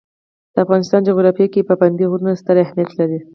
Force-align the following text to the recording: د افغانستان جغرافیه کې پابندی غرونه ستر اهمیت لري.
د 0.53 0.55
افغانستان 0.65 1.01
جغرافیه 1.09 1.47
کې 1.53 1.67
پابندی 1.69 2.05
غرونه 2.11 2.31
ستر 2.41 2.55
اهمیت 2.63 2.89
لري. 2.99 3.19